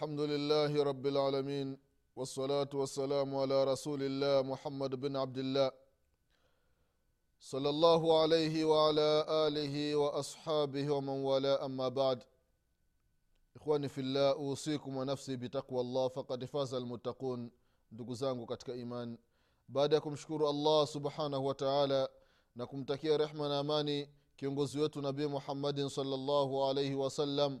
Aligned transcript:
الحمد 0.00 0.20
لله 0.20 0.82
رب 0.84 1.06
العالمين 1.06 1.78
والصلاة 2.16 2.68
والسلام 2.74 3.36
على 3.36 3.64
رسول 3.64 4.02
الله 4.02 4.42
محمد 4.42 4.94
بن 4.94 5.16
عبد 5.16 5.38
الله 5.38 5.70
صلى 7.40 7.68
الله 7.68 8.20
عليه 8.22 8.64
وعلى 8.64 9.26
آله 9.46 9.96
وأصحابه 9.96 10.90
ومن 10.90 11.18
والاه 11.28 11.64
أما 11.64 11.88
بعد 11.88 12.22
إخواني 13.56 13.88
في 13.88 14.00
الله 14.00 14.30
أوصيكم 14.32 14.96
ونفسي 14.96 15.36
بتقوى 15.36 15.80
الله 15.80 16.08
فقد 16.08 16.44
فاز 16.44 16.74
المتقون 16.74 17.50
ndugu 17.92 18.14
zangu 18.14 18.46
katika 18.46 18.74
iman 18.74 19.18
baada 19.68 19.94
ya 19.96 20.00
kumshukuru 20.00 20.48
allah 20.48 20.86
subhanahu 20.86 21.46
wa 21.46 21.54
taala 21.54 22.08
na 22.56 22.66
kumtakia 22.66 23.16
rehma 23.16 23.48
na 23.48 23.58
amani 23.58 24.08
kiongozi 24.36 24.78
wetu 24.78 25.00
nabii 25.02 25.26
muhammadin 25.26 25.88
salllahu 25.88 26.64
alaihi 26.64 26.94
wasallam 26.94 27.60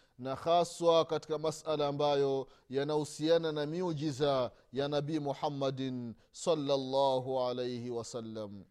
na 0.19 0.35
haswa 0.35 1.05
katika 1.05 1.37
masala 1.37 1.87
ambayo 1.87 2.47
yanahusiana 2.69 3.51
na 3.51 3.65
miujiza 3.65 4.51
ya 4.73 4.87
nabii 4.87 5.19
muhammadin 5.19 6.13
salllahu 6.31 7.39
alaihi 7.41 7.89
wasallam. 7.89 8.63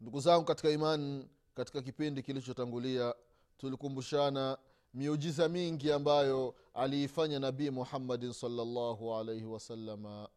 Ndugu 0.00 0.20
zangu 0.20 0.44
katika 0.44 0.70
iman 0.70 1.28
katika 1.54 1.82
kipindi 1.82 2.22
kilichotangulia 2.22 3.14
tulikumbushana 3.58 4.58
miujiza 4.94 5.48
mingi 5.48 5.92
ambayo 5.92 6.54
aliifanya 6.74 7.38
nabii 7.38 7.70
muhammadin 7.70 8.32
salllahu 8.32 9.14
alaihi 9.14 9.44
wasalama 9.44 10.28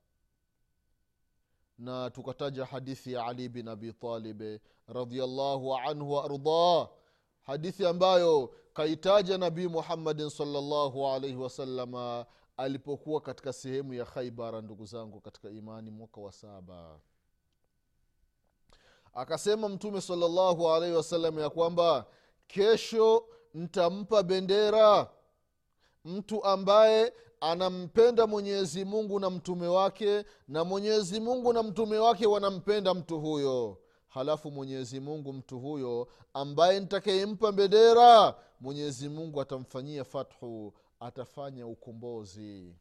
na 1.77 2.09
tukataja 2.09 2.65
hadithi 2.65 3.13
ya 3.13 3.25
ali 3.25 3.49
bin 3.49 3.67
abi 3.67 3.93
talibe 3.93 4.61
radiallahu 4.87 5.75
anhu 5.75 6.11
waardah 6.11 6.89
hadithi 7.43 7.85
ambayo 7.85 8.53
kaitaja 8.73 9.37
nabii 9.37 9.67
muhammadin 9.67 10.29
salllahu 10.29 11.07
alaihi 11.07 11.35
wasalama 11.37 12.25
alipokuwa 12.57 13.21
katika 13.21 13.53
sehemu 13.53 13.93
ya 13.93 14.05
khaibara 14.05 14.61
ndugu 14.61 14.85
zangu 14.85 15.21
katika 15.21 15.49
imani 15.49 15.89
mwaka 15.91 16.21
wa 16.21 16.31
saba. 16.31 16.99
Akasema 19.13 19.69
mtume 19.69 20.01
salllahu 20.01 20.69
alaihi 20.69 20.95
wasallam 20.95 21.39
ya 21.39 21.49
kwamba 21.49 22.05
kesho 22.47 23.25
ntampa 23.53 24.23
bendera 24.23 25.09
mtu 26.05 26.43
ambaye 26.43 27.13
anampenda 27.41 28.27
mwenyezi 28.27 28.85
mungu 28.85 29.19
na 29.19 29.29
mtume 29.29 29.67
wake 29.67 30.25
na 30.47 30.63
mwenyezi 30.63 31.19
mungu 31.19 31.53
na 31.53 31.63
mtume 31.63 31.97
wake 31.97 32.27
wanampenda 32.27 32.93
mtu 32.93 33.19
huyo 33.19 33.77
halafu 34.13 34.51
mwenyezi 34.51 34.99
mungu 34.99 35.33
mtu 35.33 35.59
huyo 35.59 36.07
ambaye 36.33 36.79
ntakayempa 36.79 37.51
bendera 37.51 38.35
mwenyezi 38.59 39.09
mungu 39.09 39.41
atamfanyia 39.41 40.03
fathu 40.03 40.73
atafanya 40.99 41.67
ukombozi. 41.67 42.75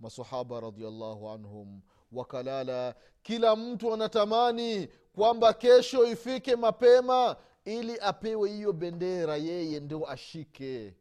Masahaba 0.00 0.60
radiallahu 0.60 1.28
anhum 1.30 1.80
wakalala 2.12 2.94
kila 3.22 3.56
mtu 3.56 3.94
anatamani 3.94 4.88
kwamba 5.14 5.52
kesho 5.52 6.04
ifike 6.06 6.56
mapema 6.56 7.36
ili 7.64 7.98
apewe 8.00 8.50
hiyo 8.50 8.72
bendera 8.72 9.36
yeye 9.36 9.80
ndio 9.80 10.10
ashike 10.10 10.94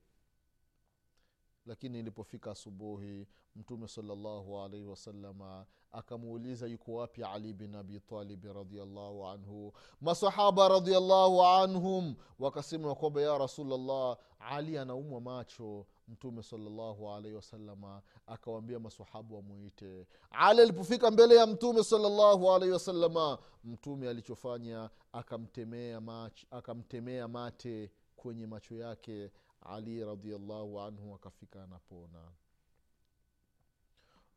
lakini 1.71 1.99
ilipofika 1.99 2.51
asubuhi 2.51 3.27
mtume 3.55 3.87
salllahu 3.87 4.59
alaihi 4.59 4.85
wasalama 4.85 5.65
akamuuliza 5.91 6.67
yuko 6.67 6.93
wapi 6.93 7.23
ali 7.23 7.53
bin 7.53 7.75
abi 7.75 7.99
talibi 7.99 8.47
radiallahu 8.53 9.27
anhu. 9.27 9.73
Masahaba 10.01 10.67
radiallahu 10.69 11.43
anhum 11.43 12.15
wakasema 12.39 12.95
kwamba 12.95 13.21
ya 13.21 13.37
rasulllah 13.37 14.17
ali 14.39 14.77
anaumwa 14.77 15.21
macho. 15.21 15.85
Mtume 16.07 16.43
salllahu 16.43 17.09
alaihi 17.11 17.35
wasalama 17.35 18.01
akawambia 18.27 18.79
masahaba 18.79 19.35
wamuite. 19.35 20.07
Ali 20.31 20.61
alipofika 20.61 21.11
mbele 21.11 21.35
ya 21.35 21.47
mtume 21.47 21.83
salllahu 21.83 22.51
alaihi 22.51 22.73
wasalama 22.73 23.38
mtume 23.63 24.09
alichofanya 24.09 24.89
akamtemea, 25.11 26.01
mach, 26.01 26.43
akamtemea 26.51 27.27
mate 27.27 27.91
kwenye 28.15 28.47
macho 28.47 28.75
yake 28.75 29.31
ali 29.61 30.05
radiallahu 30.05 30.79
anhu 30.81 31.16
akafika 31.16 31.63
anapona 31.63 32.31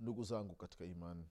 ndugu 0.00 0.24
zangu 0.24 0.54
katika 0.54 0.84
imani 0.84 1.26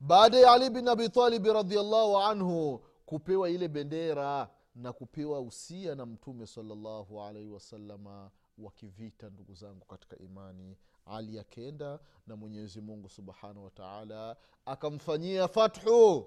baada 0.00 0.38
ya 0.38 0.52
ali 0.52 0.70
bin 0.70 0.88
abitalibi 0.88 1.52
radiallahu 1.52 2.16
anhu 2.18 2.78
kupewa 3.06 3.50
ile 3.50 3.68
bendera 3.68 4.50
na 4.74 4.92
kupewa 4.92 5.40
usia 5.40 5.94
na 5.94 6.06
mtume 6.06 6.46
salallahu 6.46 7.22
alaihi 7.22 7.48
wasalama 7.48 8.30
wa 8.58 8.70
kivita 8.72 9.30
ndugu 9.30 9.54
zangu 9.54 9.84
katika 9.86 10.18
imani 10.18 10.76
ali 11.06 11.38
akenda 11.38 11.98
na 12.26 12.36
mwenyezi 12.36 12.80
mungu 12.80 13.08
subhanahu 13.08 13.64
wataala 13.64 14.36
akamfanyia 14.66 15.48
fathu. 15.48 16.26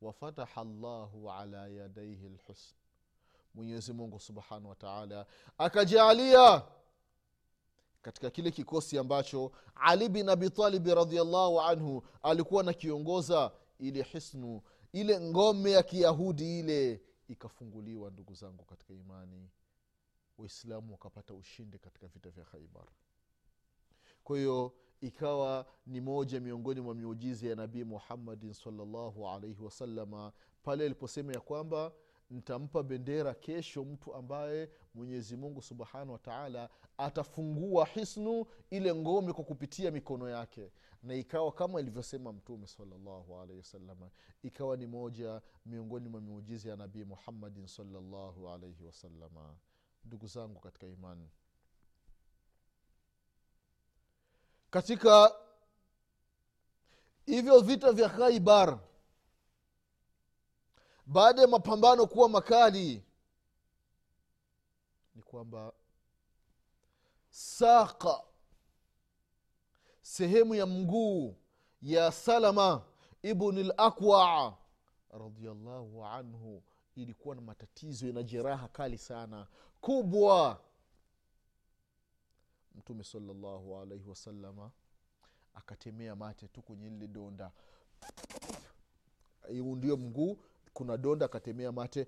Wafataha 0.00 0.64
llahu 0.64 1.30
ala 1.32 1.68
yadaihi 1.68 2.28
lhusn 2.28 2.74
mwenyezi 3.54 3.92
mungu 3.92 4.20
subhanahu 4.20 4.68
wataala 4.68 5.26
akajaalia 5.58 6.62
katika 8.02 8.30
kile 8.30 8.50
kikosi 8.50 8.98
ambacho 8.98 9.52
ali 9.74 10.08
bin 10.08 10.28
abitalibi 10.28 10.94
radiallahu 10.94 11.60
anhu 11.60 12.02
alikuwa 12.22 12.62
nakiongoza 12.62 13.52
ile 13.78 14.02
hisnu 14.02 14.62
ile 14.92 15.20
ngome 15.20 15.70
ya 15.70 15.82
kiyahudi 15.82 16.58
ile 16.60 17.02
ikafunguliwa 17.28 18.10
ndugu 18.10 18.34
zangu 18.34 18.64
katika 18.64 18.94
imani. 18.94 19.50
Waislamu 20.38 20.92
wakapata 20.92 21.34
ushindi 21.34 21.78
katika 21.78 22.06
vita 22.06 22.30
vya 22.30 22.44
khaibar 22.44 22.84
kwa 24.24 24.38
hiyo 24.38 24.72
ikawa 25.00 25.66
ni 25.86 26.00
moja 26.00 26.40
miongoni 26.40 26.80
mwa 26.80 26.94
miujizi 26.94 27.46
ya 27.48 27.56
nabii 27.56 27.84
muhammadin 27.84 28.52
salllahu 28.52 29.28
alaihi 29.28 29.62
wasalama 29.62 30.32
pale 30.62 30.84
aliposema 30.84 31.32
ya 31.32 31.40
kwamba 31.40 31.92
ntampa 32.32 32.82
bendera 32.82 33.34
kesho 33.34 33.84
mtu 33.84 34.14
ambaye 34.14 34.70
mwenyezi 34.94 35.36
mungu 35.36 35.62
subhanahu 35.62 36.12
wataala 36.12 36.68
atafungua 36.98 37.86
hisnu 37.86 38.46
ile 38.70 38.94
ngome 38.94 39.32
kwa 39.32 39.44
kupitia 39.44 39.90
mikono 39.90 40.28
yake. 40.28 40.70
Na 41.02 41.14
ikawa 41.14 41.52
kama 41.52 41.80
ilivyosema 41.80 42.32
mtume 42.32 42.66
salllahu 42.66 43.32
wasalama 43.58 44.10
ikawa 44.42 44.76
ni 44.76 44.86
moja 44.86 45.42
miongoni 45.66 46.08
mwa 46.08 46.20
miujizi 46.20 46.68
ya 46.68 46.76
nabii 46.76 47.04
muhammadin 47.04 47.66
salllahu 47.66 48.48
alaihi 48.50 48.84
wasalama 48.84 49.54
ndugu 50.04 50.26
zangu 50.26 50.60
katika 50.60 50.86
imani 50.86 51.28
katika 54.70 55.32
hivyo 57.26 57.60
vita 57.60 57.92
vya 57.92 58.08
khaibar 58.08 58.78
baada 61.12 61.42
ya 61.42 61.48
mapambano 61.48 62.06
kuwa 62.06 62.28
makali 62.28 63.04
ni 65.14 65.22
kwamba 65.22 65.72
saqa 67.30 68.22
sehemu 70.02 70.54
ya 70.54 70.66
mguu 70.66 71.36
ya 71.82 72.12
salama 72.12 72.82
ibni 73.22 73.62
lakwa 73.62 74.56
radiallahu 75.10 76.04
anhu 76.04 76.62
ilikuwa 76.96 77.34
na 77.34 77.40
matatizo 77.42 78.06
na 78.12 78.22
jeraha 78.22 78.68
kali 78.68 78.98
sana 78.98 79.46
kubwa. 79.80 80.60
Mtume 82.74 83.04
salllahu 83.04 83.78
alaihi 83.78 84.08
wasalama 84.08 84.70
akatemea 85.54 86.16
mate 86.16 86.48
tu 86.48 86.62
kwenye 86.62 86.90
lile 86.90 87.08
donda. 87.08 87.52
Huu 89.48 89.76
ndio 89.76 89.96
mguu 89.96 90.38
kuna 90.74 90.96
donda 90.96 91.26
akatemea 91.26 91.72
mate 91.72 92.06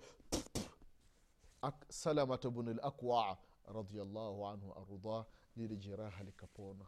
salamata 1.88 2.50
bnu 2.50 2.74
lakwa 2.74 3.38
radiallahu 3.74 4.46
anhu 4.46 4.72
arudha 4.72 5.24
lile 5.56 5.76
jeraha 5.76 6.24
likapona. 6.24 6.84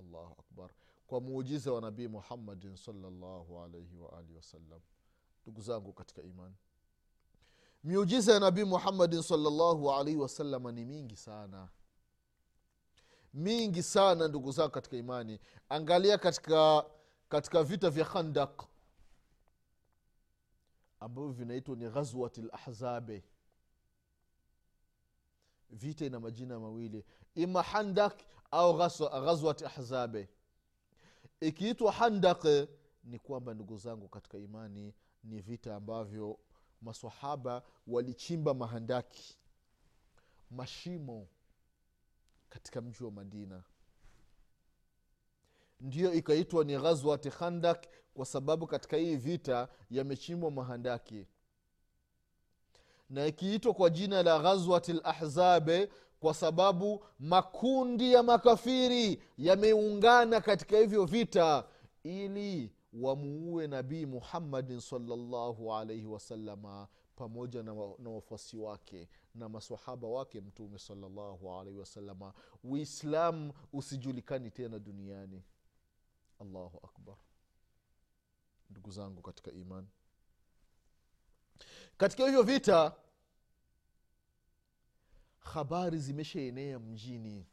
Allahu 0.00 0.36
akbar. 0.40 0.70
Kwa 1.06 1.20
muujiza 1.20 1.72
wa 1.72 1.80
nabii 1.80 2.08
muhammadin 2.08 2.76
salllahu 2.76 3.60
alaihi 3.60 3.96
waalihi 3.96 4.34
wasallam. 4.36 4.80
Ndugu 5.42 5.60
zangu 5.60 5.92
katika 5.92 6.22
imani 6.22 6.54
miujiza 7.84 8.32
ya 8.32 8.40
nabii 8.40 8.64
muhammadin 8.64 9.22
salllahu 9.22 9.92
alaihi 9.92 10.18
wasalama 10.20 10.72
ni 10.72 10.84
mingi 10.84 11.16
sana. 11.16 11.68
Mingi 13.34 13.82
sana 13.82 14.28
ndugu 14.28 14.52
zangu 14.52 14.70
katika 14.70 14.96
imani. 14.96 15.40
Angalia 15.68 16.18
katika 16.18 16.84
katika 17.28 17.62
vita 17.62 17.90
vya 17.90 18.04
khandak 18.04 18.62
ambavyo 21.00 21.32
vinaitwa 21.32 21.76
ni 21.76 21.88
ghazwat 21.90 22.38
lahzabe 22.38 23.24
vita 25.70 26.04
ina 26.06 26.20
majina 26.20 26.60
mawili 26.60 27.04
ima 27.34 27.62
handak 27.62 28.20
au 28.50 28.72
ghazwa- 28.78 29.20
ghazwat 29.24 29.62
ahzabe. 29.62 30.28
Ikiitwa 31.40 31.92
handak 31.92 32.44
ni 33.04 33.18
kwamba 33.18 33.54
ndugu 33.54 33.76
zangu 33.76 34.08
katika 34.08 34.38
imani 34.38 34.94
ni 35.24 35.40
vita 35.40 35.76
ambavyo 35.76 36.38
masahaba 36.82 37.62
walichimba 37.86 38.54
mahandaki 38.54 39.38
mashimo 40.50 41.28
katika 42.48 42.80
mji 42.80 43.04
wa 43.04 43.10
madina. 43.10 43.64
Ndiyo 45.80 46.12
ikaitwa 46.14 46.64
ni 46.64 46.78
ghazwati 46.78 47.30
khandak 47.30 47.86
kwa 48.16 48.26
sababu 48.26 48.66
katika 48.66 48.96
hii 48.96 49.16
vita 49.16 49.68
yamechimbwa 49.90 50.50
mahandaki. 50.50 51.26
Na 53.10 53.26
ikiitwa 53.26 53.74
kwa 53.74 53.90
jina 53.90 54.22
la 54.22 54.38
ghazwati 54.38 54.92
lahzabe 54.92 55.90
kwa 56.20 56.34
sababu 56.34 57.04
makundi 57.18 58.12
ya 58.12 58.22
makafiri 58.22 59.22
yameungana 59.38 60.40
katika 60.40 60.78
hivyo 60.78 61.04
vita 61.04 61.64
ili 62.02 62.72
wamuue 62.92 63.66
nabii 63.66 64.06
muhammadin 64.06 64.80
salllahu 64.80 65.74
alaihi 65.74 66.06
wasalama 66.06 66.88
pamoja 67.16 67.62
na, 67.62 67.72
wafuasi 68.10 68.56
wake 68.56 69.08
na 69.34 69.48
masahaba 69.48 70.08
wake 70.08 70.40
mtume 70.40 70.78
salllahu 70.78 71.52
alaihi 71.52 71.78
wasalama 71.78 72.32
uislamu 72.64 73.52
usijulikani 73.72 74.50
tena 74.50 74.78
duniani. 74.78 75.42
Allahu 76.40 76.80
akbar 76.82 77.16
ndugu 78.70 78.90
zangu 78.90 79.22
katika 79.22 79.50
imani. 79.52 79.88
Katika 81.96 82.24
hivyo 82.24 82.42
vita 82.42 82.92
habari 85.38 85.98
zimeshaenea 85.98 86.78
mjini. 86.78 87.46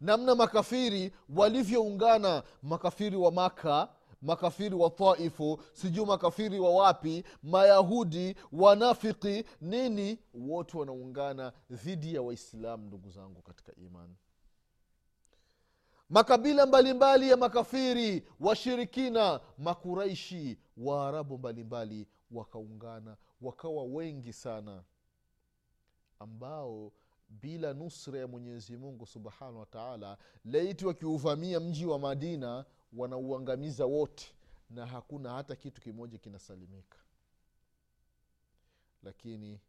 Namna 0.00 0.34
makafiri 0.34 1.12
walivyoungana 1.28 2.42
makafiri 2.62 3.16
wa 3.16 3.32
maka 3.32 3.88
makafiri 4.22 4.74
wa 4.74 4.90
taifu 4.90 5.62
sijuu 5.72 6.06
makafiri 6.06 6.60
wa 6.60 6.70
wapi 6.70 7.24
mayahudi 7.42 8.36
wanafiki 8.52 9.44
nini 9.60 10.18
wote 10.34 10.78
wanaungana 10.78 11.52
dhidi 11.70 12.14
ya 12.14 12.22
waislamu 12.22 12.86
ndugu 12.86 13.10
zangu 13.10 13.42
katika 13.42 13.74
imani 13.74 14.16
makabila 16.10 16.66
mbalimbali 16.66 17.30
ya 17.30 17.36
makafiri 17.36 18.26
washirikina 18.40 19.40
makuraishi 19.58 20.58
waarabu 20.76 21.38
mbalimbali 21.38 22.06
wakaungana 22.30 23.16
wakawa 23.40 23.84
wengi 23.84 24.32
sana 24.32 24.84
ambao 26.18 26.92
bila 27.28 27.72
nusra 27.74 28.18
ya 28.18 28.26
mwenyezi 28.26 28.76
mungu 28.76 29.06
subhanahu 29.06 29.58
wa 29.58 29.66
taala 29.66 30.18
laiti 30.44 30.86
wakiuvamia 30.86 31.60
mji 31.60 31.86
wa 31.86 31.98
madina 31.98 32.64
wanauangamiza 32.92 33.86
wote 33.86 34.34
na 34.70 34.86
hakuna 34.86 35.30
hata 35.32 35.56
kitu 35.56 35.80
kimoja 35.80 36.18
kinasalimika. 36.18 36.98
Lakini 39.02 39.60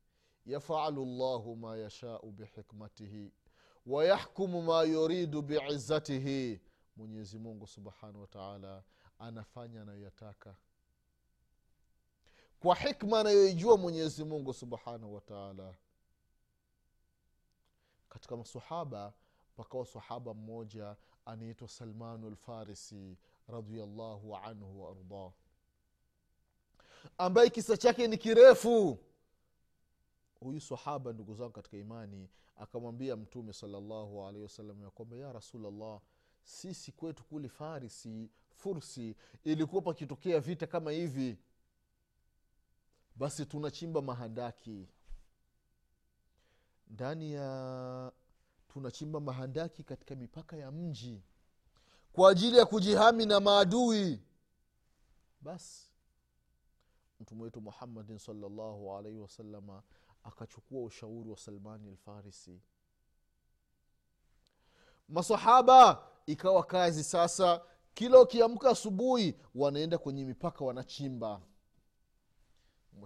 yafalu 0.46 1.06
llahu 1.06 1.56
ma 1.56 1.78
yashau 1.78 2.32
bihikmatihi 2.32 3.32
wayahkumu 3.86 4.62
ma 4.62 4.84
yuridu 4.84 5.42
biizzatihi. 5.42 6.62
Mwenyezi 6.96 7.40
mungu 7.40 7.68
subhanahu 7.68 8.22
wataala 8.22 8.84
anafanya 9.20 9.82
anayoyataka. 9.82 10.56
Kwa 12.60 12.76
hikma 12.76 13.20
anayoijua 13.20 13.78
mwenyezi 13.78 14.24
mungu 14.24 14.54
subhanahu 14.54 15.16
wataala 15.16 15.76
katika 18.10 18.38
masahaba 18.38 19.14
pakawa 19.56 19.86
sahaba 19.86 20.34
mmoja 20.34 20.96
anaitwa 21.26 21.68
salmanu 21.68 22.30
lfarisi 22.30 23.18
radiallahu 23.48 24.36
anhu 24.36 24.84
waardah 24.84 25.32
ambaye 27.18 27.50
kisa 27.50 27.78
chake 27.78 28.08
ni 28.08 28.18
kirefu 28.18 29.00
huyu 30.42 30.62
sahaba 30.62 31.14
ndugu 31.14 31.36
zangu 31.36 31.52
katika 31.52 31.78
imani 31.78 32.30
akamwambia 32.56 33.16
mtume 33.16 33.54
salllahu 33.54 34.26
alaihi 34.26 34.44
wasallam 34.44 34.82
ya 34.84 34.90
kwamba 34.90 35.18
ya 35.18 35.34
rasulllah 35.34 36.02
sisi 36.44 36.92
kwetu 36.92 37.24
kule 37.24 37.50
farisi 37.50 38.30
fursi 38.56 39.16
ilikuwa 39.44 39.82
pakitokea 39.82 40.40
vita 40.40 40.68
kama 40.68 40.92
hivi. 40.92 41.38
Basi 43.16 43.46
tunachimba 43.46 44.02
mahandaki. 44.02 44.88
Ndani 46.88 47.34
ya 47.34 48.12
tunachimba 48.74 49.20
mahandaki 49.20 49.84
katika 49.84 50.16
mipaka 50.16 50.58
ya 50.58 50.72
mji 50.72 51.22
kwa 52.14 52.32
ajili 52.32 52.58
ya 52.58 52.66
kujihami 52.66 53.26
na 53.26 53.40
maadui. 53.40 54.22
Basi 55.42 55.92
mtume 57.20 57.44
wetu 57.44 57.62
muhammadin 57.62 58.18
salllahu 58.18 58.98
alaihi 58.98 59.18
wasalama 59.20 59.84
akachukua 60.24 60.84
ushauri 60.84 61.30
wa 61.30 61.38
salmani 61.38 61.90
alfarisi. 61.90 62.62
Masahaba 65.10 66.08
ikawa 66.26 66.64
kazi 66.64 67.04
sasa 67.04 67.62
kila 67.94 68.22
ukiamka 68.22 68.70
asubuhi 68.70 69.36
wanaenda 69.56 69.98
kwenye 69.98 70.26
mipaka 70.26 70.66
wanachimba. 70.66 71.42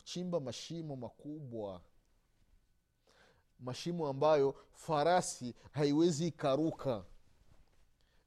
Chimba 0.04 0.40
mashimo 0.40 0.96
makubwa. 0.96 1.82
Mashimo 3.60 4.08
ambayo 4.08 4.56
farasi 4.74 5.56
haiwezi 5.72 6.28
ikaruka. 6.28 7.06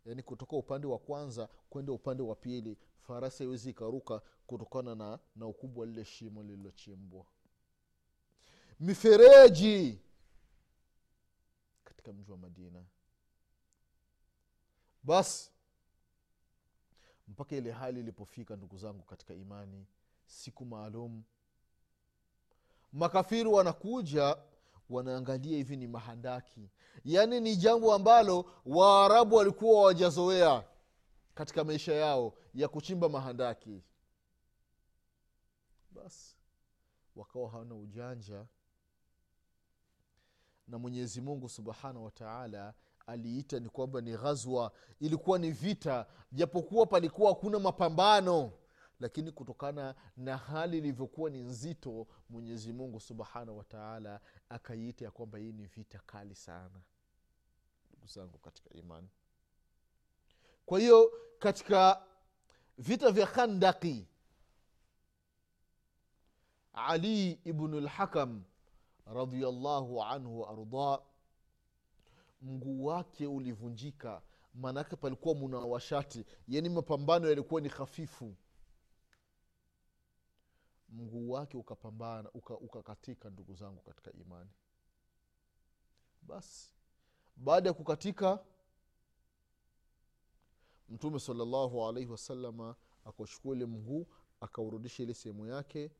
Yaani 0.05 0.23
kutoka 0.23 0.57
upande 0.57 0.87
wa 0.87 0.99
kwanza 0.99 1.49
kwenda 1.71 1.93
upande 1.93 2.23
wa 2.23 2.35
pili 2.37 2.79
farasi 3.01 3.39
haiwezi 3.43 3.71
ikaruka 3.71 4.23
kutokana 4.47 4.95
na, 4.95 5.19
na 5.37 5.47
ukubwa 5.47 5.87
lile 5.87 6.05
shimo 6.05 6.43
lililochimbwa 6.43 7.27
mifereji 8.81 9.99
katika 11.85 12.13
mji 12.13 12.31
wa 12.31 12.37
madina. 12.37 12.85
Basi 15.03 15.51
mpaka 17.29 17.57
ile 17.57 17.73
hali 17.73 18.01
ilipofika 18.01 18.57
ndugu 18.57 18.79
zangu 18.79 19.03
katika 19.03 19.35
imani 19.35 19.87
siku 20.27 20.65
maalum 20.65 21.23
makafiri 22.93 23.49
wanakuja 23.49 24.37
wanaangalia 24.91 25.57
hivi 25.57 25.77
ni 25.77 25.87
mahandaki. 25.87 26.71
Yaani 27.05 27.41
ni 27.41 27.57
jambo 27.57 27.95
ambalo 27.95 28.53
waarabu 28.67 29.37
walikuwa 29.37 29.83
wajazoea 29.83 30.65
katika 31.35 31.65
maisha 31.65 31.93
yao 31.95 32.35
ya 32.55 32.69
kuchimba 32.69 33.09
mahandaki. 33.09 33.83
Basi 35.91 36.37
wakawa 37.17 37.51
hawana 37.51 37.75
ujanja 37.75 38.47
na 40.69 40.79
mwenyezi 40.79 41.21
mungu 41.21 41.49
subhanahu 41.49 42.05
wataala 42.05 42.75
aliita 43.07 43.61
ni 43.61 43.69
kwamba 43.69 44.01
ni 44.01 44.17
ghazwa 44.17 44.73
ilikuwa 45.01 45.39
ni 45.39 45.51
vita. 45.51 46.07
Japokuwa 46.33 46.87
palikuwa 46.87 47.29
hakuna 47.29 47.59
mapambano 47.59 48.53
lakini 49.01 49.33
kutokana 49.33 49.95
na 50.17 50.37
hali 50.37 50.79
ilivyokuwa 50.79 51.31
ni 51.31 51.39
nzito 51.43 52.07
mwenyezi 52.31 52.73
mungu 52.73 53.01
subhanahu 53.01 53.59
wataala 53.59 54.21
akaiita 54.49 55.05
ya 55.05 55.11
kwamba 55.11 55.39
hii 55.39 55.53
ni 55.53 55.67
vita 55.67 56.01
kali 56.07 56.35
sana. 56.35 56.81
Ndugu 57.91 58.07
zangu 58.07 58.39
katika 58.39 58.71
imani. 58.75 59.09
Kwa 60.67 60.81
hiyo 60.81 61.13
katika 61.39 62.03
vita 62.79 63.11
vya 63.11 63.27
khandaki 63.27 64.07
ali 66.73 67.31
ibnu 67.31 67.81
lhakam 67.81 68.43
radiallahu 69.15 70.03
anhu 70.03 70.41
waardah 70.41 71.03
mguu 72.43 72.85
wake 72.85 73.27
ulivunjika 73.27 74.23
maanaake 74.55 74.97
palikuwa 74.97 75.35
muna 75.35 75.59
washati 75.59 76.25
yani 76.49 76.69
mapambano 76.69 77.29
yalikuwa 77.29 77.61
ni 77.61 77.69
hafifu. 77.69 78.35
Mguu 80.89 81.31
wake 81.31 81.57
ukapambana 81.57 82.31
ukakatika 82.33 83.29
uka 83.29 83.31
ndugu 83.31 83.55
zangu 83.55 83.81
katika 83.83 84.13
imani. 84.13 84.51
Basi 86.23 86.73
baada 87.37 87.69
ya 87.69 87.75
kukatika 87.75 88.45
mtume 90.89 91.19
salallahu 91.21 91.87
alaihi 91.87 92.11
wasalama 92.11 92.77
akauchukua 93.05 93.57
ile 93.57 93.67
mguu 93.67 94.07
akaurudisha 94.41 95.03
ile 95.03 95.15
sehemu 95.15 95.47
yake 95.47 95.91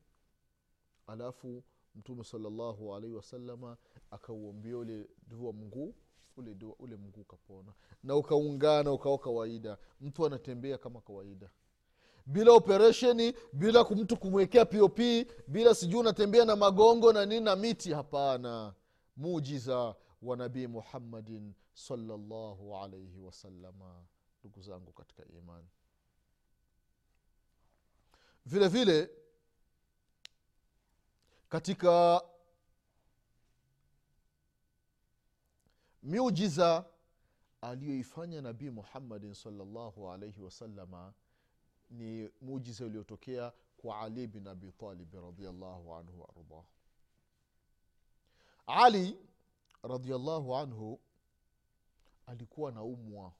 alafu 1.07 1.63
mtume 1.95 2.23
salallahu 2.23 2.95
alaihi 2.95 3.15
wasalama 3.15 3.77
akauombia 4.11 4.77
ule 4.77 5.09
dua 5.27 5.53
mguu 5.53 5.95
ule 6.37 6.55
dua 6.55 6.75
ule 6.79 6.95
mguu 6.95 7.21
ukapona. 7.21 7.73
Na 8.03 8.15
ukaungana 8.15 8.91
ukawa 8.91 9.17
kawaida. 9.17 9.77
Mtu 10.01 10.25
anatembea 10.25 10.77
kama 10.77 11.01
kawaida. 11.01 11.49
Bila 12.25 12.51
operesheni 12.51 13.33
bila 13.53 13.83
mtu 13.83 14.17
kumwekea 14.17 14.65
pop 14.65 14.99
bila 15.47 15.75
sijui 15.75 15.99
unatembea 15.99 16.45
na 16.45 16.55
magongo 16.55 17.13
na 17.13 17.25
nini 17.25 17.45
na 17.45 17.55
miti 17.55 17.93
hapana. 17.93 18.73
Mujiza 19.17 19.95
wa 20.21 20.37
nabii 20.37 20.67
muhammadin 20.67 21.53
salllahu 21.73 22.77
alaihi 22.77 23.19
wasalama 23.19 24.03
ndugu 24.43 24.61
zangu 24.61 24.91
katika 24.91 25.25
imani. 25.27 25.67
Vile 28.45 28.67
vile 28.67 29.09
katika 31.49 32.21
miujiza 36.03 36.85
aliyoifanya 37.61 38.41
nabii 38.41 38.69
muhammadin 38.69 39.33
salllahu 39.33 40.11
alaihi 40.11 40.41
wasalama 40.41 41.13
ni 41.89 42.29
mujiza 42.41 42.85
uliotokea 42.85 43.53
kwa 43.77 43.99
ali 43.99 44.27
bin 44.27 44.47
abitalibi 44.47 45.17
radiallahu 45.17 45.95
anhu 45.95 46.21
waardah 46.21 46.63
ali 48.67 49.17
radiallahu 49.83 50.55
anhu 50.55 50.99
alikuwa 52.27 52.69
anaumwa. 52.71 53.31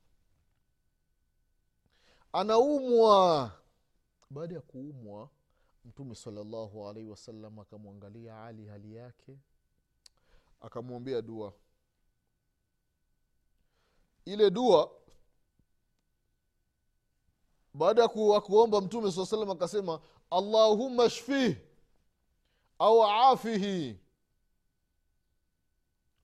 Anaumwa. 2.34 3.52
Baada 4.30 4.56
ya 4.56 4.62
kuumwa 4.62 5.30
mtume 5.90 6.16
salallahu 6.16 6.88
alaihi 6.88 7.10
wasallam 7.10 7.60
akamwangalia 7.60 8.44
ali 8.46 8.68
hali 8.68 8.96
yake 8.96 9.38
akamwombea 10.62 11.22
dua. 11.22 11.54
Ile 14.26 14.50
dua 14.52 14.92
baada 17.74 18.02
ya 18.02 18.08
kuomba 18.42 18.82
mtume 18.82 19.12
saa 19.12 19.26
salam 19.26 19.50
akasema 19.52 20.02
allahumma 20.30 21.10
shfih 21.10 21.58
au 22.80 23.04
afihi. 23.04 24.00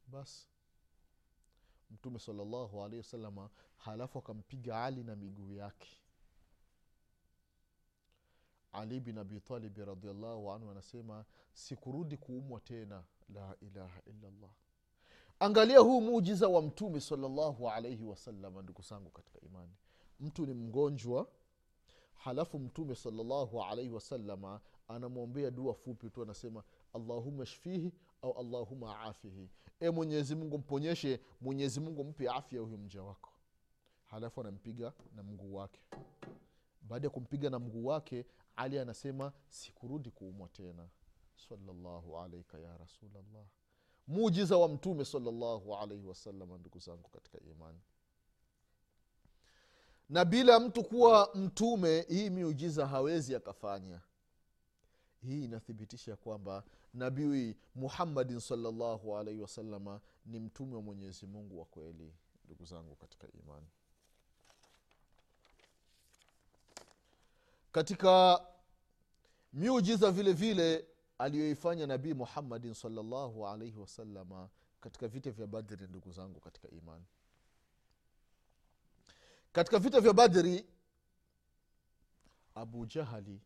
Basi 0.08 0.48
mtume 1.92 2.20
salallahu 2.20 2.84
alaihi 2.84 2.98
wasalama 2.98 3.50
halafu 3.78 4.20
akampiga 4.20 4.84
ali 4.84 5.04
na 5.04 5.16
miguu 5.16 5.52
yake 5.54 5.98
ali 8.76 9.00
bin 9.00 9.18
abitalibi 9.18 9.86
radiallahu 9.86 10.52
anhu 10.52 10.72
anasema 10.72 11.26
sikurudi 11.54 12.18
kuumwa 12.18 12.60
tena 12.60 13.04
la 13.34 13.56
ilaha 13.62 14.02
illallah. 14.06 14.50
Angalia 15.40 15.80
huu 15.80 16.02
muujiza 16.02 16.48
wa 16.48 16.62
mtume 16.62 17.02
salllahu 17.02 17.70
alaihi 17.70 18.04
wasalama 18.04 18.62
ndugu 18.62 18.82
zangu 18.82 19.10
katika 19.10 19.40
imani. 19.42 19.72
Mtu 20.20 20.46
ni 20.46 20.54
mgonjwa 20.54 21.28
halafu 22.14 22.60
mtume 22.60 22.96
salllahu 22.96 23.64
alaihi 23.64 23.90
wasalama 23.92 24.62
anamwombea 24.88 25.52
dua 25.52 25.74
fupi 25.74 26.10
tu 26.10 26.22
anasema 26.22 26.64
allahuma 26.94 27.46
shfihi 27.46 27.94
au 28.22 28.40
allahuma 28.40 29.00
afihi. 29.00 29.50
E 29.80 29.90
mwenyezi 29.90 30.36
mungu 30.36 30.58
mponyeshe 30.58 31.20
mwenyezi 31.42 31.80
mungu 31.80 32.04
mpe 32.04 32.30
afya 32.30 32.62
huyu 32.62 32.78
mja 32.78 33.04
wako. 33.04 33.30
Halafu 34.06 34.42
anampiga 34.42 34.94
na 35.16 35.24
mguu 35.24 35.56
wake. 35.56 35.80
Baada 36.82 37.08
ya 37.08 37.10
kumpiga 37.10 37.50
na 37.50 37.60
mguu 37.60 37.86
wake 37.86 38.26
ali 38.56 38.80
anasema 38.80 39.34
sikurudi 39.50 40.12
kuumwa 40.12 40.50
tena. 40.50 40.88
Salallahu 41.50 42.20
alaika 42.20 42.58
ya 42.60 42.78
rasulllah 42.78 43.46
mujiza 44.08 44.58
wa 44.58 44.68
mtume 44.70 45.06
salallahu 45.06 45.76
alaihi 45.76 46.06
wasalama 46.06 46.58
ndugu 46.58 46.80
zangu 46.80 47.10
katika 47.10 47.40
imani. 47.40 47.80
Na 50.10 50.26
bila 50.26 50.60
mtu 50.60 50.84
kuwa 50.84 51.30
mtume 51.36 52.02
hii 52.02 52.30
miujiza 52.30 52.88
hawezi 52.88 53.36
akafanya. 53.36 54.02
Hii 55.22 55.44
inathibitisha 55.44 56.16
kwamba 56.16 56.64
nabii 56.94 57.56
muhammadin 57.76 58.40
salallahu 58.40 59.18
alaihi 59.18 59.42
wasalama 59.42 60.02
ni 60.26 60.40
mtume 60.40 60.76
wa 60.76 60.82
mwenyezi 60.82 61.26
mungu 61.26 61.60
wa 61.60 61.66
kweli 61.66 62.14
ndugu 62.46 62.66
zangu 62.66 62.96
katika 62.96 63.28
imani 63.32 63.68
katika 67.76 68.46
miujiza 69.54 70.12
vile 70.12 70.34
vile 70.34 70.88
aliyoifanya 71.18 71.88
nabii 71.88 72.14
muhammadin 72.14 72.74
salllahu 72.74 73.48
alaihi 73.48 73.78
wasalama 73.78 74.50
katika 74.82 75.08
vita 75.08 75.32
vya 75.32 75.48
badri 75.48 75.88
ndugu 75.88 76.12
zangu 76.12 76.40
katika 76.40 76.70
imani 76.70 77.06
katika 79.52 79.80
vita 79.80 80.02
vya 80.02 80.14
badri 80.14 80.66
abu 82.56 82.86
jahali 82.86 83.42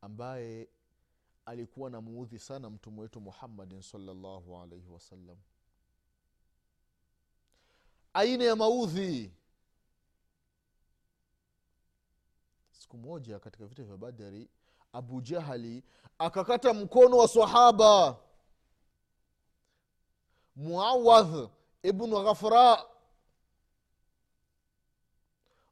ambaye 0.00 0.68
alikuwa 1.44 1.90
na 1.90 2.00
muudhi 2.00 2.38
sana 2.38 2.70
mtume 2.70 3.00
wetu 3.00 3.20
muhammadin 3.20 3.82
salllahu 3.82 4.58
alaihi 4.58 4.88
wasallam 4.88 5.36
aina 8.14 8.44
ya 8.44 8.56
maudhi 8.56 9.32
siku 12.92 13.06
moja 13.06 13.38
katika 13.38 13.66
vita 13.66 13.82
vya 13.82 13.96
badari 13.96 14.48
abu 14.92 15.20
jahali 15.20 15.82
akakata 16.18 16.74
mkono 16.74 17.16
wa 17.16 17.28
sahaba. 17.28 18.16
Muawadh 20.56 21.50
ibnu 21.82 22.22
ghafra. 22.22 22.84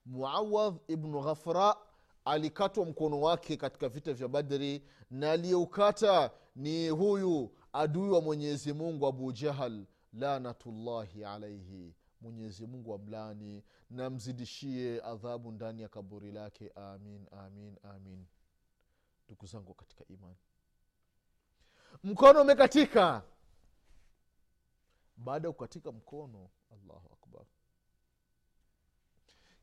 Muawadh 0.06 0.76
ibnu 0.88 1.20
ghafra 1.20 1.76
alikatwa 2.24 2.84
mkono 2.86 3.20
wake 3.20 3.56
katika 3.56 3.88
vita 3.88 4.12
vya 4.12 4.28
badri 4.28 4.82
na 5.10 5.32
aliyeukata 5.32 6.30
ni 6.56 6.88
huyu 6.88 7.50
adui 7.72 8.10
wa 8.10 8.20
mwenyezi 8.20 8.72
mungu 8.72 9.06
abu 9.06 9.32
jahal 9.32 9.84
lanatullahi 10.12 11.24
alaihi 11.24 11.94
mwenyezi 12.20 12.66
mungu 12.66 12.94
amlani 12.94 13.62
na 13.90 14.10
mzidishie 14.10 15.02
adhabu 15.02 15.52
ndani 15.52 15.82
ya 15.82 15.88
kaburi 15.88 16.32
lake. 16.32 16.70
Amin 16.74 17.26
amin 17.30 17.76
amin. 17.82 18.26
Ndugu 19.26 19.46
zangu 19.46 19.74
katika 19.74 20.04
imani 20.08 20.36
mkono 22.04 22.42
umekatika. 22.42 23.22
Baada 25.16 25.48
ya 25.48 25.52
kukatika 25.52 25.92
mkono 25.92 26.50
allahu 26.72 27.08
akbar. 27.12 27.44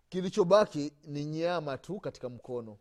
Kilichobaki 0.10 0.94
ni 1.04 1.26
nyama 1.26 1.78
tu 1.78 2.00
katika 2.00 2.30
mkono. 2.30 2.78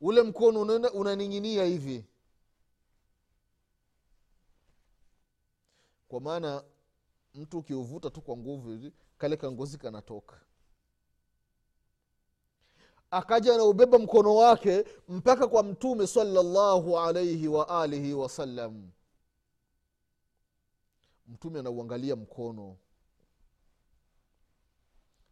Ule 0.00 0.22
mkono 0.22 0.60
unaning'inia 0.94 1.64
hivi. 1.64 2.04
Kwa 6.08 6.20
maana 6.20 6.64
mtu 7.34 7.58
ukiuvuta 7.58 8.10
tu 8.10 8.20
kwa 8.22 8.36
nguvu 8.36 8.90
kale 9.18 9.36
kangozi 9.36 9.78
kanatoka. 9.78 10.40
Akaja 13.10 13.54
anaubeba 13.54 13.98
mkono 13.98 14.34
wake 14.34 14.84
mpaka 15.08 15.48
kwa 15.48 15.62
mtume 15.62 16.06
salallahu 16.06 16.98
alaihi 16.98 17.48
waalihi 17.48 18.14
wasallam 18.14 18.90
mtume 21.26 21.58
anauangalia 21.58 22.16
mkono. 22.16 22.76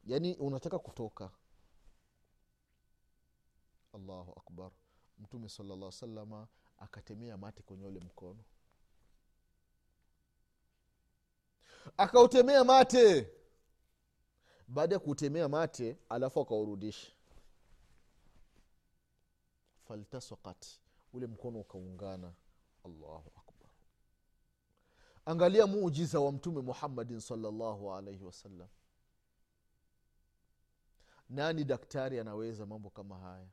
Yaani 0.04 0.36
unataka 0.36 0.78
kutoka. 0.78 1.30
Allahu 3.92 4.32
akbar. 4.36 4.70
Mtume 5.18 5.48
salalla 5.48 5.92
salama 5.92 6.48
akatemea 6.78 7.36
mate 7.36 7.62
kwenye 7.62 7.86
ule 7.86 8.00
mkono 8.00 8.44
akautemea 11.96 12.64
mate. 12.64 13.30
Baada 14.68 14.94
ya 14.94 14.98
kuutemea 14.98 15.48
mate 15.48 15.98
alafu 16.08 16.40
akaurudisha. 16.40 17.12
Faltasakat 19.88 20.66
ule 21.12 21.26
mkono 21.26 21.60
ukaungana. 21.60 22.32
Allahu 22.84 23.32
akbar. 23.36 23.70
Angalia 25.24 25.66
muujiza 25.66 26.20
wa 26.20 26.32
mtume 26.32 26.60
muhammadin 26.60 27.20
salllahu 27.20 27.92
alaihi 27.92 28.24
wasallam 28.24 28.68
nani 31.30 31.64
daktari 31.64 32.18
anaweza 32.20 32.66
mambo 32.66 32.90
kama 32.90 33.18
haya? 33.18 33.46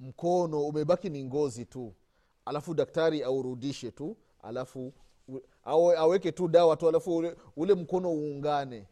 Mkono 0.00 0.66
umebaki 0.66 1.10
ni 1.10 1.24
ngozi 1.24 1.66
tu. 1.66 1.94
Alafu 2.44 2.74
daktari 2.74 3.22
aurudishe 3.22 3.90
tu 3.90 4.16
alafu 4.42 4.92
awe, 5.64 5.96
aweke 5.98 6.32
tu 6.32 6.48
dawa 6.48 6.76
tu 6.76 6.88
alafu 6.88 7.16
ule, 7.16 7.36
ule 7.56 7.74
mkono 7.74 8.10
uungane. 8.12 8.86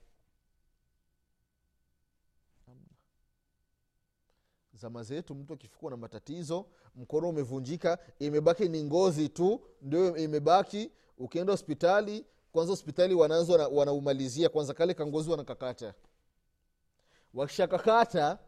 Zama 4.75 5.02
zetu 5.02 5.35
mtu 5.35 5.52
akifukua 5.54 5.90
na 5.90 5.97
matatizo 5.97 6.66
mkono 6.95 7.28
umevunjika 7.28 7.99
imebaki 8.18 8.68
ni 8.68 8.85
ngozi 8.85 9.28
tu 9.28 9.61
ndio 9.83 10.16
imebaki. 10.16 10.90
Ukienda 11.18 11.52
hospitali 11.52 12.26
kwanza 12.52 12.73
hospitali 12.73 13.14
wanaanza 13.14 13.52
wana- 13.52 13.68
wanaumalizia 13.68 14.49
kwanza 14.49 14.75
kale 14.75 14.95
kangozi 14.95 15.30
wanakakata. 15.30 15.95
Wakishakakata 17.35 18.38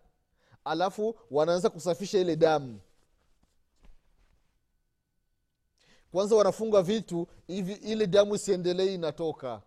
alafu 0.65 1.19
wanaanza 1.31 1.71
kusafisha 1.71 2.19
ile 2.19 2.37
damu 2.37 2.81
kwanza 6.13 6.37
wanafunga 6.37 6.83
vitu 6.83 7.27
hivi 7.47 7.73
ile 7.73 8.07
damu 8.07 8.35
isiendelei 8.35 8.95
inatoka. 8.95 9.63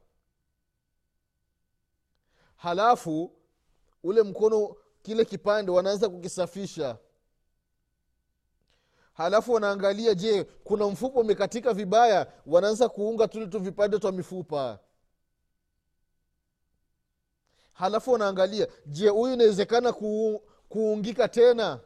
Halafu 2.56 3.32
ule 4.04 4.24
mkono 4.24 4.76
kile 5.02 5.26
kipande 5.26 5.72
wanaanza 5.72 6.10
kukisafisha. 6.10 6.98
Halafu 9.14 9.52
wanaangalia 9.54 10.14
je 10.14 10.44
kuna 10.44 10.88
mfupa 10.88 11.20
umekatika 11.20 11.74
vibaya? 11.74 12.32
Wanaanza 12.46 12.90
kuunga 12.90 13.28
tule 13.28 13.48
tu 13.48 13.60
vipande 13.60 14.00
twa 14.00 14.12
mifupa. 14.12 14.80
Halafu 17.74 18.12
wanaangalia 18.12 18.68
je 18.86 19.10
huyu 19.10 19.34
inawezekana 19.34 19.94
kuu, 19.94 20.40
kuungika 20.70 21.28
tena? 21.28 21.80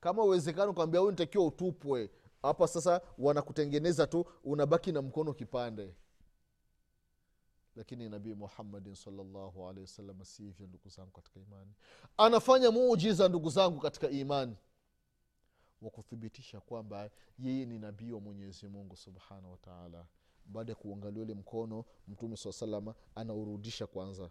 Kama 0.00 0.22
uwezekano 0.24 0.72
kwambia 0.72 1.00
huyu 1.00 1.10
nitakiwa 1.10 1.46
utupwe 1.46 2.10
hapa 2.42 2.68
sasa 2.68 3.00
wanakutengeneza 3.18 4.06
tu 4.06 4.24
unabaki 4.44 4.92
na 4.92 5.02
mkono 5.02 5.34
kipande. 5.34 5.94
Lakini 7.76 8.08
nabii 8.08 8.34
muhammadin 8.34 8.94
salllahu 8.94 9.68
alehi 9.68 9.80
wasallam 9.80 10.24
si 10.24 10.42
ndugu 10.60 10.88
zangu 10.88 11.10
katika 11.10 11.40
imani. 11.40 11.72
Anafanya 12.16 12.70
muujiza 12.70 13.28
ndugu 13.28 13.50
zangu 13.50 13.80
katika 13.80 14.10
imani 14.10 14.56
wa 15.82 15.90
kuthibitisha 15.90 16.60
kwamba 16.60 17.10
yeye 17.38 17.66
ni 17.66 17.78
nabii 17.78 18.12
wa 18.12 18.20
mwenyezi 18.20 18.68
mungu 18.68 18.96
subhanahu 18.96 19.50
wataala 19.50 20.06
baada 20.46 20.72
ya 20.72 20.76
kuangalia 20.76 21.22
ule 21.22 21.34
mkono 21.34 21.84
mtume 22.08 22.36
saa 22.36 22.52
salama 22.52 22.94
anaurudisha 23.14 23.86
kwanza. 23.86 24.30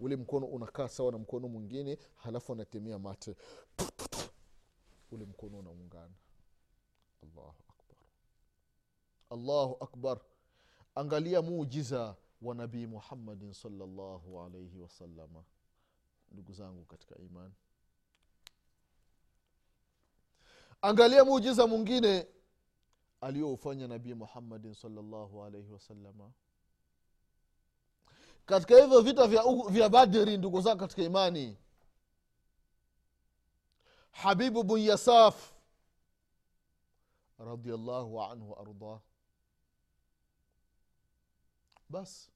Ule 0.00 0.16
mkono 0.16 0.46
unakaa 0.46 0.88
sawa 0.88 1.12
na 1.12 1.18
mkono 1.18 1.48
mwingine 1.48 1.98
halafu 2.14 2.52
anatemea 2.52 2.98
mate. 2.98 3.36
Ule 5.10 5.24
mkono 5.24 5.58
unaungana 5.58 6.14
allahu 7.24 7.64
akbar. 7.68 7.96
Allahu 9.30 9.76
akbar. 9.80 10.20
Angalia 10.94 11.42
muujiza 11.42 12.16
wa 12.42 12.54
nabii 12.54 12.86
muhammadin 12.86 13.52
salllahu 13.52 14.40
alaihi 14.40 14.78
wasalama 14.78 15.44
ndugu 16.32 16.52
zangu 16.52 16.84
katika 16.84 17.18
imani 17.18 17.54
angalia 20.82 21.24
muujiza 21.24 21.66
mwingine 21.66 22.26
aliyoufanya 23.20 23.88
nabii 23.88 24.14
muhammadin 24.14 24.74
salllahu 24.74 25.44
alaihi 25.44 25.72
wasalama 25.72 26.32
katika 28.46 28.82
hivyo 28.82 29.00
vita 29.00 29.26
vya, 29.26 29.42
vya 29.68 29.88
badri 29.88 30.36
ndugu 30.38 30.60
zangu 30.60 30.78
katika 30.80 31.02
imani 31.02 31.58
habibu 34.10 34.62
bun 34.62 34.80
yasaf 34.80 35.53
radiallahu 37.38 38.22
anhu 38.22 38.50
waardah 38.52 39.00
basi 41.88 42.30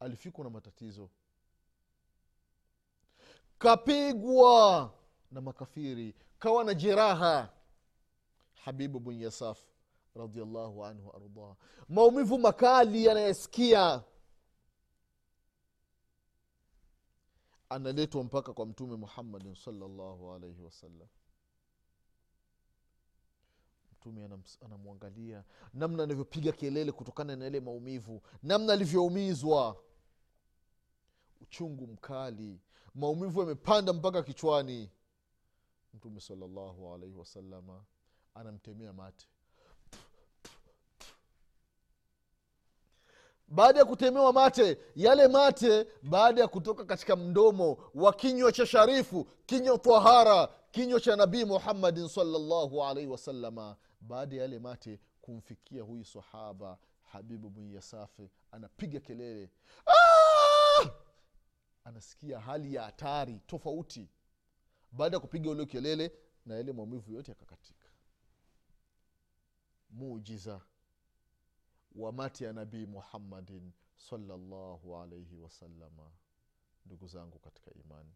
alifikwa 0.00 0.44
na 0.44 0.50
matatizo. 0.50 1.10
Kapigwa 3.58 4.92
na 5.30 5.40
makafiri 5.40 6.14
kawa 6.38 6.64
na 6.64 6.74
jeraha. 6.74 7.52
Habibu 8.64 9.00
bun 9.00 9.20
yasaf 9.20 9.58
radiallahu 10.16 10.84
anhu 10.84 11.08
waardah 11.08 11.56
maumivu 11.88 12.38
makali 12.38 13.04
yanayesikia 13.04 14.04
analetwa 17.68 18.24
mpaka 18.24 18.52
kwa 18.52 18.66
mtume 18.66 18.96
muhammadin 18.96 19.54
salllahu 19.54 20.32
alaihi 20.32 20.62
wasallam 20.62 21.08
mtume 24.04 24.28
anamwangalia 24.64 25.44
namna 25.74 26.02
anavyopiga 26.02 26.52
kelele 26.52 26.92
kutokana 26.92 27.36
na 27.36 27.46
ile 27.46 27.60
maumivu 27.60 28.22
namna 28.42 28.72
alivyoumizwa. 28.72 29.76
Uchungu 31.40 31.86
mkali 31.86 32.60
maumivu 32.94 33.40
yamepanda 33.40 33.92
mpaka 33.92 34.22
kichwani. 34.22 34.90
Mtume 35.94 36.20
salallahu 36.20 36.94
alaihi 36.94 37.14
wasalama 37.14 37.84
anamtemea 38.34 38.92
mate. 38.92 39.26
Baada 43.48 43.78
ya 43.78 43.84
kutemewa 43.84 44.32
mate 44.32 44.78
yale 44.96 45.28
mate 45.28 45.86
baada 46.02 46.40
ya 46.40 46.48
kutoka 46.48 46.84
katika 46.84 47.16
mdomo 47.16 47.78
wa 47.94 48.12
kinywa 48.12 48.52
cha 48.52 48.66
sharifu 48.66 49.26
kinywa 49.46 49.78
tahara 49.78 50.48
kinywa 50.70 51.00
cha 51.00 51.16
nabii 51.16 51.44
muhammadin 51.44 52.08
salllahu 52.08 52.84
alaihi 52.84 53.10
wasalama 53.10 53.76
baada 54.04 54.36
ya 54.36 54.42
yale 54.42 54.58
mate 54.58 55.00
kumfikia 55.20 55.82
huyu 55.82 56.04
sahaba 56.04 56.78
habibu 57.02 57.50
bn 57.50 57.70
yasafi 57.72 58.30
anapiga 58.50 59.00
kelele. 59.00 59.50
Aaah! 59.86 60.90
anasikia 61.84 62.40
hali 62.40 62.74
ya 62.74 62.82
hatari 62.82 63.40
tofauti. 63.46 64.08
Baada 64.92 65.16
ya 65.16 65.20
kupiga 65.20 65.50
ule 65.50 65.66
kelele 65.66 66.12
na 66.46 66.54
yale 66.54 66.72
maumivu 66.72 67.12
yote 67.12 67.30
yakakatika. 67.30 67.88
Mujiza 69.90 70.60
wa 71.94 72.12
mati 72.12 72.44
ya 72.44 72.52
nabii 72.52 72.86
muhammadin 72.86 73.72
salllahu 73.96 74.96
alaihi 74.96 75.36
wasalama 75.36 76.12
ndugu 76.86 77.06
zangu 77.06 77.38
katika 77.38 77.70
imani 77.74 78.14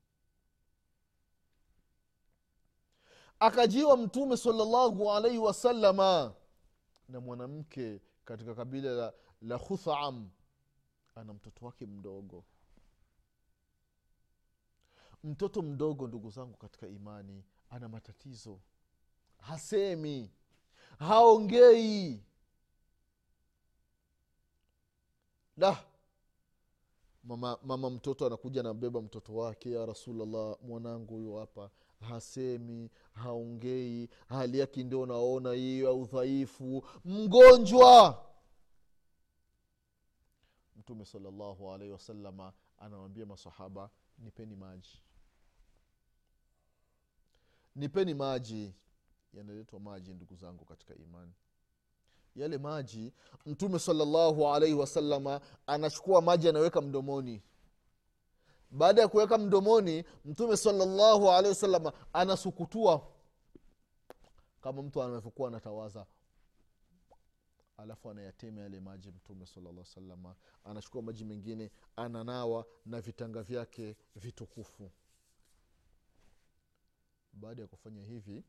akajiwa 3.40 3.96
mtume 3.96 4.36
salllahu 4.36 5.12
alaihi 5.12 5.38
wasalama 5.38 6.34
na 7.08 7.20
mwanamke 7.20 8.00
katika 8.24 8.54
kabila 8.54 8.90
la, 8.92 9.12
la 9.42 9.58
khutham. 9.58 10.30
Ana 11.14 11.34
mtoto 11.34 11.66
wake 11.66 11.86
mdogo. 11.86 12.44
Mtoto 15.24 15.62
mdogo 15.62 16.06
ndugu 16.06 16.30
zangu 16.30 16.56
katika 16.56 16.86
imani 16.88 17.44
ana 17.70 17.88
matatizo. 17.88 18.60
Hasemi. 19.38 20.30
Haongei. 20.98 22.22
Da. 25.56 25.84
Mama, 27.24 27.58
mama 27.62 27.90
mtoto 27.90 28.26
anakuja 28.26 28.60
anambeba 28.60 29.02
mtoto 29.02 29.34
wake 29.34 29.70
ya 29.70 29.86
rasulllah 29.86 30.56
mwanangu 30.62 31.14
huyo 31.14 31.40
hapa 31.40 31.70
hasemi 32.00 32.90
haongei 33.12 34.08
hali 34.28 34.58
yake 34.58 34.84
ndio 34.84 35.06
naona 35.06 35.52
hiyo 35.52 35.86
ya 35.86 35.92
udhaifu. 35.92 36.86
Mgonjwa! 37.04 38.24
Mtume 40.76 41.04
salllahu 41.04 41.72
alaihi 41.72 41.92
wasalama 41.92 42.52
anawambia 42.78 43.26
masahaba 43.26 43.90
nipeni 44.18 44.56
maji. 44.56 45.02
Nipeni 47.76 48.14
maji. 48.14 48.74
Yanaletwa 49.32 49.80
maji 49.80 50.14
ndugu 50.14 50.36
zangu 50.36 50.64
katika 50.64 50.94
imani. 50.94 51.32
Yale 52.36 52.58
maji 52.58 53.12
mtume 53.46 53.78
salllahu 53.78 54.48
alaihi 54.48 54.74
wasalama 54.74 55.40
anachukua 55.66 56.22
maji 56.22 56.48
anaweka 56.48 56.80
mdomoni 56.80 57.42
baada 58.70 59.02
ya 59.02 59.08
kuweka 59.08 59.38
mdomoni 59.38 60.04
mtume 60.24 60.56
salllahu 60.56 61.30
alehi 61.30 61.48
wasalama 61.48 61.92
anasukutua 62.12 63.08
kama 64.60 64.82
mtu 64.82 65.02
anavyokuwa 65.02 65.48
anatawaza. 65.48 66.06
Alafu 67.76 68.10
anayatema 68.10 68.60
yale 68.60 68.80
maji 68.80 69.10
mtume 69.10 69.46
salalla 69.46 69.84
salama 69.84 70.34
anachukua 70.64 71.02
maji 71.02 71.24
mengine 71.24 71.70
ananawa 71.96 72.66
na 72.86 73.00
vitanga 73.00 73.42
vyake 73.42 73.96
vitukufu. 74.16 74.90
Baada 77.32 77.62
ya 77.62 77.68
kufanya 77.68 78.02
hivi 78.02 78.44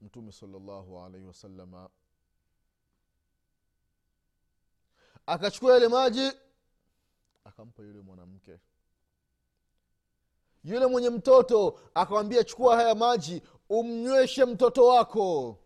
mtume 0.00 0.32
salllahu 0.32 1.00
alaihi 1.00 1.26
wasalama 1.26 1.90
akachukua 5.26 5.72
yale 5.72 5.88
maji 5.88 6.32
akampa 7.46 7.82
yule 7.82 8.00
mwanamke. 8.00 8.58
Yule 10.64 10.86
mwenye 10.86 11.10
mtoto 11.10 11.80
akamwambia 11.94 12.44
chukua 12.44 12.76
haya 12.76 12.94
maji 12.94 13.42
umnyweshe 13.70 14.44
mtoto 14.44 14.86
wako. 14.86 15.58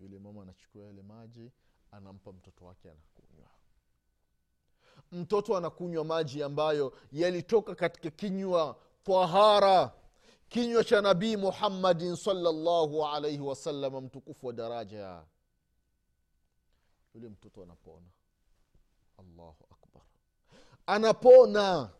Yule 0.00 0.18
mama 0.18 0.42
anachukua 0.42 0.82
yale 0.84 1.02
maji 1.02 1.52
anampa 1.90 2.32
mtoto 2.32 2.64
wake 2.64 2.90
anakunywa. 2.90 3.48
Mtoto 5.12 5.56
anakunywa 5.56 6.04
maji 6.04 6.42
ambayo 6.42 6.98
yalitoka 7.12 7.74
katika 7.74 8.10
kinywa 8.10 8.76
tahara 9.04 9.92
kinywa 10.48 10.84
cha 10.84 11.00
nabii 11.00 11.36
muhammadin 11.36 12.16
salllahu 12.16 13.06
alaihi 13.06 13.40
wasalama 13.40 14.00
mtukufu 14.00 14.46
wa 14.46 14.52
daraja. 14.52 15.24
Yule 17.14 17.28
mtoto 17.28 17.62
anapona. 17.62 18.06
Allahu 19.18 19.64
anapona. 20.86 21.90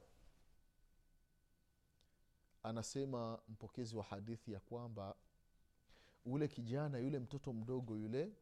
Anasema 2.62 3.38
mpokezi 3.48 3.96
wa 3.96 4.04
hadithi 4.04 4.52
ya 4.52 4.60
kwamba 4.60 5.14
ule 6.24 6.48
kijana 6.48 6.98
yule 6.98 7.18
mtoto 7.18 7.52
mdogo 7.52 7.96
yule 7.96 8.32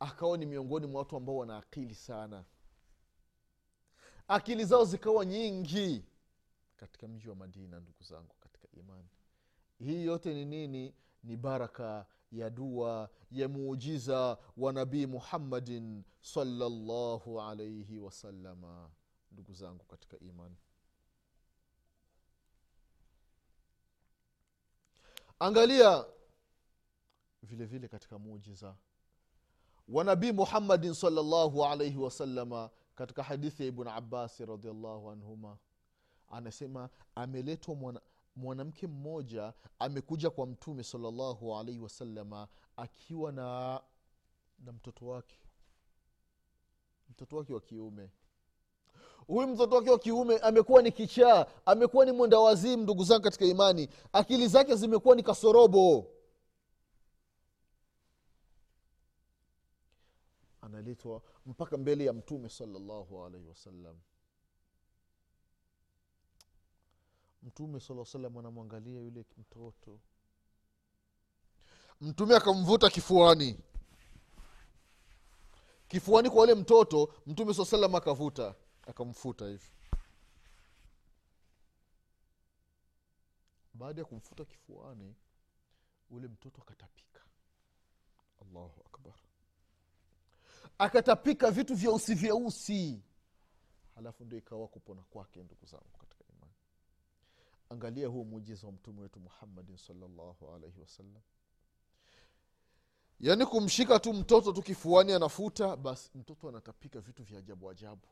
akawa 0.00 0.38
ni 0.38 0.46
miongoni 0.46 0.86
mwa 0.86 0.98
watu 0.98 1.16
ambao 1.16 1.36
wana 1.36 1.56
akili 1.58 1.94
sana. 1.94 2.44
Akili 4.28 4.64
zao 4.64 4.84
zikawa 4.84 5.24
nyingi 5.24 6.04
katika 6.76 7.08
mji 7.08 7.28
wa 7.28 7.34
madina 7.34 7.80
ndugu 7.80 8.02
zangu 8.04 8.34
katika 8.40 8.68
imani. 8.72 9.08
Hii 9.78 10.04
yote 10.04 10.34
ni 10.34 10.44
nini? 10.44 10.94
Ni 11.22 11.36
baraka 11.36 12.06
ya 12.32 12.50
dua 12.50 13.10
ya 13.30 13.48
muujiza 13.48 14.38
wa 14.56 14.72
nabii 14.72 15.06
muhammadin 15.06 16.04
salllahu 16.20 17.40
alaihi 17.42 17.98
wasalama 17.98 18.90
ndugu 19.32 19.54
zangu 19.54 19.84
katika 19.84 20.18
imani. 20.18 20.56
Angalia 25.38 26.04
vile 27.42 27.64
vile 27.64 27.88
katika 27.88 28.18
muujiza 28.18 28.76
wa 29.88 30.04
nabii 30.04 30.32
muhammadin 30.32 30.94
salllahu 30.94 31.64
alaihi 31.64 31.96
wasalama 31.98 32.70
katika 32.94 33.22
hadithi 33.22 33.62
ya 33.62 33.68
ibn 33.68 33.88
abasi 33.88 34.46
radiallahu 34.46 35.10
anhuma. 35.10 35.58
Anasema 36.30 36.88
ameletwa 37.14 37.74
mwana, 37.74 38.00
mwanamke 38.40 38.86
mmoja 38.86 39.52
amekuja 39.78 40.30
kwa 40.30 40.46
mtume 40.46 40.82
salllahu 40.84 41.56
alaihi 41.56 41.80
wasalama 41.80 42.48
akiwa 42.76 43.32
na 43.32 43.80
na 44.64 44.72
mtoto 44.72 45.06
wake. 45.06 45.36
Mtoto 47.10 47.36
wake 47.36 47.52
wa 47.54 47.60
kiume. 47.60 48.10
Huyu 49.26 49.48
mtoto 49.48 49.76
wake 49.76 49.90
wa 49.90 49.98
kiume 49.98 50.38
amekuwa 50.38 50.82
ni 50.82 50.92
kichaa 50.92 51.46
amekuwa 51.66 52.04
ni 52.04 52.12
mwenda 52.12 52.38
wazimu 52.38 52.82
ndugu 52.82 53.04
zangu 53.04 53.22
katika 53.22 53.44
imani. 53.44 53.88
Akili 54.12 54.48
zake 54.48 54.76
zimekuwa 54.76 55.16
ni 55.16 55.22
kasorobo. 55.22 56.06
Analetwa 60.60 61.22
mpaka 61.46 61.76
mbele 61.76 62.04
ya 62.04 62.12
mtume 62.12 62.48
salallahu 62.48 63.24
alaihi 63.24 63.46
wasallam 63.48 63.96
mtume 67.42 67.80
sala 67.80 68.04
salam 68.04 68.38
anamwangalia 68.38 69.00
yule 69.00 69.24
mtoto. 69.38 70.00
Mtume 72.00 72.36
akamvuta 72.36 72.90
kifuani. 72.90 73.58
Kifuani 75.88 76.30
kwa 76.30 76.42
ule 76.42 76.54
mtoto 76.54 77.14
mtume 77.26 77.54
saa 77.54 77.64
salam 77.64 77.94
akavuta 77.94 78.54
akamfuta 78.86 79.46
hivi. 79.48 79.72
Baada 83.74 84.00
ya 84.00 84.04
kumfuta 84.04 84.44
kifuani 84.44 85.14
ule 86.10 86.28
mtoto 86.28 86.62
akatapika. 86.62 87.20
Allahu 88.42 88.82
akbar. 88.86 89.14
Akatapika 90.78 91.50
vitu 91.50 91.74
vyeusi 91.74 92.14
vyeusi. 92.14 93.02
Halafu 93.94 94.24
ndio 94.24 94.38
ikawa 94.38 94.68
kupona 94.68 95.02
kwake 95.02 95.42
ndugu 95.42 95.66
zangu 95.66 96.00
angalia 97.70 98.08
huu 98.08 98.24
muujiza 98.24 98.66
wa 98.66 98.72
mtume 98.72 99.00
wetu 99.00 99.20
muhammadin 99.20 99.76
salllahu 99.76 100.54
alaihi 100.54 100.80
wasallam 100.80 101.22
yaani 103.20 103.46
kumshika 103.46 103.98
tu 104.00 104.12
mtoto 104.12 104.52
tu 104.52 104.62
kifuani 104.62 105.12
anafuta 105.12 105.76
basi 105.76 106.10
mtoto 106.14 106.48
anatapika 106.48 107.00
vitu 107.00 107.22
vya 107.24 107.38
ajabu 107.38 107.70
ajabu. 107.70 108.06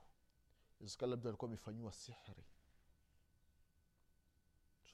Iskana 0.80 1.10
labda 1.10 1.28
alikuwa 1.28 1.48
amefanyiwa 1.48 1.92
sihri 1.92 2.44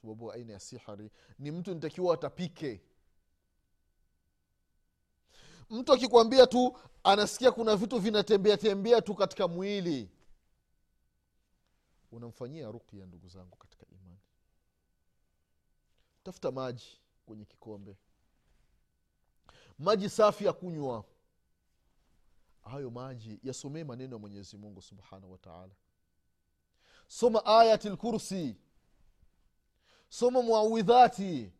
sababu 0.01 0.31
aina 0.31 0.53
ya 0.53 0.59
sihri 0.59 1.11
ni 1.39 1.51
mtu 1.51 1.73
nitakiwa 1.73 2.13
atapike. 2.13 2.81
Mtu 5.69 5.93
akikwambia 5.93 6.47
tu 6.47 6.77
anasikia 7.03 7.51
kuna 7.51 7.75
vitu 7.75 7.99
vinatembea 7.99 8.57
tembea 8.57 9.01
tu 9.01 9.15
katika 9.15 9.47
mwili. 9.47 10.09
Unamfanyia 12.11 12.71
rukya 12.71 13.05
ndugu 13.05 13.29
zangu 13.29 13.55
katika 13.57 13.85
tafuta 16.25 16.51
maji 16.51 16.99
kwenye 17.25 17.45
kikombe. 17.45 17.97
Maji 19.79 20.09
safi 20.09 20.45
ya 20.45 20.53
kunywa. 20.53 21.05
Hayo 22.61 22.89
maji 22.91 23.39
yasomee 23.43 23.83
maneno 23.83 24.15
ya 24.15 24.19
mwenyezi 24.19 24.57
mungu 24.57 24.81
subhanahu 24.81 25.31
wa 25.31 25.37
taala. 25.37 25.73
Soma 27.07 27.45
ayati 27.45 27.89
lkursi 27.89 28.57
soma 30.09 30.41
muawidhati. 30.41 31.51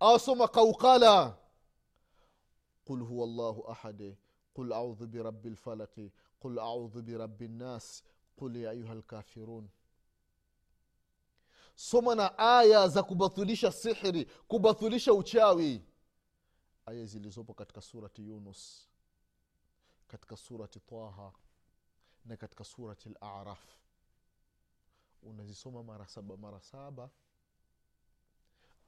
Au 0.00 0.18
soma 0.18 0.48
kaukala. 0.48 1.38
Qul 2.84 3.00
huwa 3.04 3.26
llahu 3.26 3.70
ahade 3.70 4.18
qul 4.54 4.72
audhu 4.72 5.06
birabi 5.06 5.50
lfalaqi 5.50 6.12
qul 6.40 6.58
audhu 6.58 7.02
birabi 7.02 7.48
nnas 7.48 8.04
qul 8.36 8.56
ya 8.56 8.70
ayuha 8.70 8.94
lkafirun 8.94 9.68
soma 11.82 12.14
na 12.14 12.38
aya 12.38 12.88
za 12.88 13.02
kubathilisha 13.02 13.72
sihri 13.72 14.24
kubathilisha 14.48 15.12
uchawi. 15.14 15.82
Aya 16.86 17.04
zilizopo 17.06 17.54
katika 17.54 17.80
surati 17.80 18.26
yunus 18.26 18.88
katika 20.08 20.36
surati 20.36 20.80
taha 20.80 21.32
na 22.24 22.36
katika 22.36 22.64
surati 22.64 23.08
laraf 23.20 23.60
unazisoma 25.22 25.82
mara 25.82 26.06
saba 26.08 26.36
mara 26.36 26.60
saba. 26.60 27.10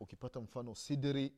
Ukipata 0.00 0.40
mfano 0.40 0.74
sidri 0.74 1.32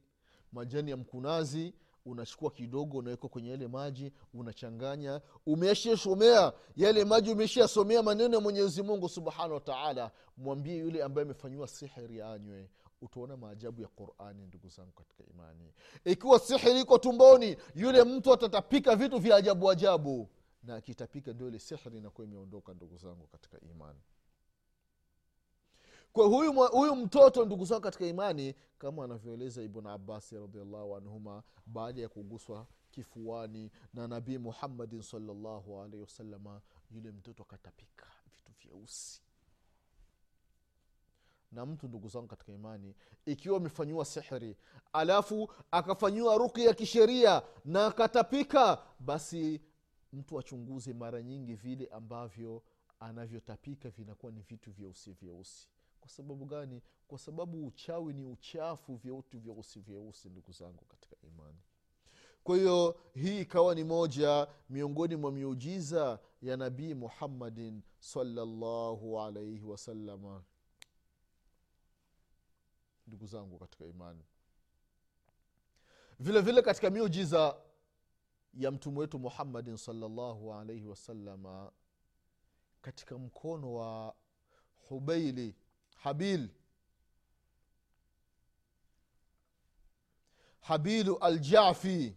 majani 0.52 0.90
ya 0.90 0.96
mkunazi 0.96 1.74
unachukua 2.06 2.50
kidogo 2.50 2.98
unaweka 2.98 3.28
kwenye 3.28 3.50
yale 3.50 3.68
maji 3.68 4.12
unachanganya. 4.34 5.20
Umeshashomea 5.46 6.52
yale 6.76 7.04
maji 7.04 7.30
umeshasomea 7.30 8.02
maneno 8.02 8.34
ya 8.34 8.40
mwenyezi 8.40 8.82
mungu 8.82 9.08
subhanahu 9.08 9.54
wataala 9.54 10.10
mwambie 10.36 10.76
yule 10.76 11.02
ambaye 11.02 11.24
amefanyiwa 11.24 11.68
sihiri 11.68 12.22
anywe. 12.22 12.70
Utaona 13.02 13.36
maajabu 13.36 13.82
ya 13.82 13.88
qurani 13.88 14.46
ndugu 14.46 14.68
zangu 14.68 14.92
katika 14.92 15.24
imani. 15.30 15.72
Ikiwa 16.04 16.38
sihiri 16.38 16.80
iko 16.80 16.98
tumboni 16.98 17.56
yule 17.74 18.04
mtu 18.04 18.32
atatapika 18.32 18.96
vitu 18.96 19.18
vya 19.18 19.36
ajabu 19.36 19.70
ajabu. 19.70 20.28
Na 20.62 20.74
akitapika 20.74 21.32
ndio 21.32 21.48
ile 21.48 21.58
sihiri 21.58 21.98
inakuwa 21.98 22.26
imeondoka 22.26 22.74
ndugu 22.74 22.96
zangu 22.96 23.26
katika 23.26 23.60
imani 23.60 23.98
kwa 26.16 26.26
huyu, 26.26 26.52
huyu 26.52 26.96
mtoto 26.96 27.44
ndugu 27.44 27.64
zangu 27.64 27.80
katika 27.82 28.06
imani 28.06 28.54
kama 28.78 29.04
anavyoeleza 29.04 29.62
ibn 29.62 29.86
abasi 29.86 30.38
radiallahu 30.38 30.96
anhuma 30.96 31.42
baada 31.66 32.02
ya 32.02 32.08
kuguswa 32.08 32.66
kifuani 32.90 33.70
na 33.94 34.08
nabii 34.08 34.38
muhammadin 34.38 35.02
salllahu 35.02 35.80
alaihi 35.80 36.00
wasalama 36.00 36.60
yule 36.90 37.10
mtoto 37.12 37.42
akatapika 37.42 38.06
vitu 38.36 38.52
vyeusi. 38.62 39.22
Na 41.52 41.66
mtu 41.66 41.88
ndugu 41.88 42.08
zangu 42.08 42.26
katika 42.26 42.52
imani 42.52 42.94
ikiwa 43.26 43.56
amefanyiwa 43.56 44.04
sihri 44.04 44.56
alafu 44.92 45.52
akafanyiwa 45.70 46.36
ruki 46.38 46.64
ya 46.64 46.74
kisheria 46.74 47.42
na 47.64 47.86
akatapika 47.86 48.82
basi 49.00 49.60
mtu 50.12 50.38
achunguze 50.38 50.92
mara 50.92 51.22
nyingi 51.22 51.54
vile 51.54 51.86
ambavyo 51.86 52.62
anavyotapika 53.00 53.90
vinakuwa 53.90 54.32
ni 54.32 54.40
vitu 54.40 54.70
vyeusi 54.72 55.12
vyeusi 55.12 55.68
kwa 56.06 56.12
sababu 56.14 56.44
gani? 56.44 56.82
Kwa 57.08 57.18
sababu 57.18 57.66
uchawi 57.66 58.12
ni 58.14 58.24
uchafu 58.24 58.94
vyeutu 58.96 59.38
vyeusi 59.38 59.80
vyeusi 59.80 60.28
ndugu 60.28 60.52
zangu 60.52 60.84
katika 60.84 61.16
imani. 61.22 61.58
Kwa 62.44 62.56
hiyo 62.56 63.00
hii 63.14 63.40
ikawa 63.40 63.74
ni 63.74 63.84
moja 63.84 64.48
miongoni 64.70 65.16
mwa 65.16 65.32
miujiza 65.32 66.18
ya 66.42 66.56
nabii 66.56 66.94
muhammadin 66.94 67.82
salllahu 67.98 69.20
alaihi 69.20 69.64
wasalama 69.64 70.42
ndugu 73.06 73.26
zangu 73.26 73.58
katika 73.58 73.84
imani. 73.86 74.24
Vile 76.20 76.40
vile 76.40 76.62
katika 76.62 76.90
miujiza 76.90 77.56
ya 78.54 78.70
mtume 78.70 78.98
wetu 78.98 79.18
muhammadin 79.18 79.76
salllahu 79.76 80.54
alaihi 80.54 80.86
wasalama 80.86 81.72
katika 82.82 83.18
mkono 83.18 83.74
wa 83.74 84.14
hubeili 84.88 85.54
habil. 86.06 86.48
Habilu 90.60 91.18
aljafi. 91.18 92.16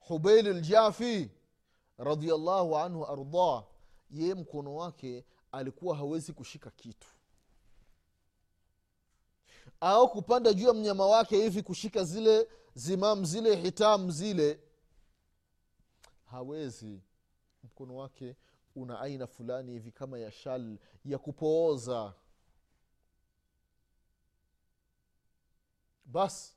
Hubeilu 0.00 0.52
ljafi 0.52 1.30
radiallahu 1.98 2.78
anhu 2.78 3.06
ardah 3.06 3.64
yeye 4.10 4.34
mkono 4.34 4.74
wake 4.74 5.24
alikuwa 5.52 5.96
hawezi 5.96 6.32
kushika 6.32 6.70
kitu. 6.70 7.08
Au 9.80 10.10
kupanda 10.10 10.52
juu 10.52 10.66
ya 10.66 10.74
mnyama 10.74 11.06
wake 11.06 11.36
hivi 11.36 11.62
kushika 11.62 12.04
zile 12.04 12.48
zimam 12.74 13.24
zile 13.24 13.56
hitam 13.56 14.10
zile 14.10 14.60
hawezi. 16.24 17.02
Mkono 17.64 17.96
wake 17.96 18.36
una 18.82 19.00
aina 19.00 19.26
fulani 19.26 19.72
hivi 19.72 19.92
kama 19.92 20.18
ya 20.18 20.30
shal 20.30 20.78
ya 21.04 21.18
kupooza. 21.18 22.14
Basi 26.04 26.54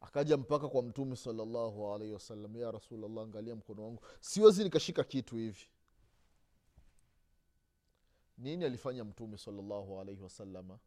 akaja 0.00 0.36
mpaka 0.36 0.68
kwa 0.68 0.82
mtume 0.82 1.16
salallahu 1.16 1.94
alaihi 1.94 2.12
wasallam 2.14 2.56
ya 2.56 2.70
rasulllah 2.70 3.24
angalia 3.24 3.56
mkono 3.56 3.84
wangu. 3.84 4.02
Siwezi 4.20 4.64
nikashika 4.64 5.04
kitu 5.04 5.36
hivi. 5.36 5.66
Nini 8.38 8.64
alifanya 8.64 9.04
mtume 9.04 9.38
salallahu 9.38 10.00
alaihi 10.00 10.22
wasalama 10.22 10.78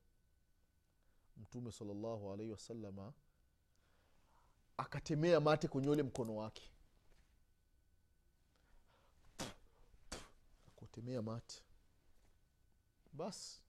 mtume 1.37 1.71
salallahu 1.71 2.33
alaihi 2.33 2.51
wasalama 2.51 3.13
akatemea 4.77 5.39
mate 5.39 5.67
kwenye 5.67 5.89
ule 5.89 6.03
mkono 6.03 6.35
wake 6.35 6.72
akutemea 10.93 11.21
mate 11.21 11.61
basi. 13.13 13.61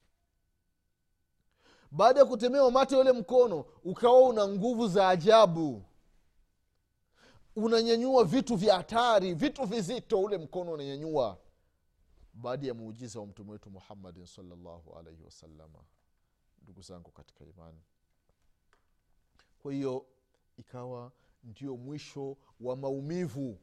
Baada 1.90 2.20
ya 2.20 2.26
kutemewa 2.26 2.70
mate 2.70 2.96
ule 2.96 3.12
mkono 3.12 3.64
ukawa 3.84 4.20
una 4.28 4.48
nguvu 4.48 4.88
za 4.88 5.08
ajabu. 5.08 5.82
Unanyanyua 7.56 8.24
vitu 8.24 8.56
vya 8.56 8.76
hatari 8.76 9.34
vitu 9.34 9.64
vizito 9.64 10.20
ule 10.20 10.38
mkono 10.38 10.72
unanyanyua. 10.72 11.38
Baada 12.34 12.66
ya 12.66 12.74
muujiza 12.74 13.20
wa 13.20 13.26
mtume 13.26 13.52
wetu 13.52 13.70
muhammadin 13.70 14.26
salllahu 14.26 14.94
alaihi 14.98 15.22
wasalama 15.22 15.78
ndugu 16.62 16.80
zangu 16.82 17.10
katika 17.10 17.44
imani. 17.44 17.80
Kwa 19.62 19.72
hiyo 19.72 20.06
ikawa 20.56 21.12
ndio 21.44 21.76
mwisho 21.76 22.36
wa 22.60 22.76
maumivu 22.76 23.58